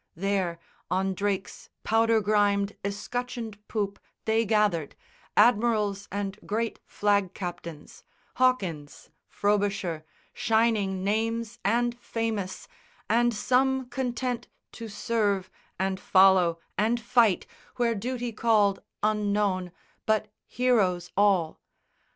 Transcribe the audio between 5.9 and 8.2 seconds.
and great flag captains,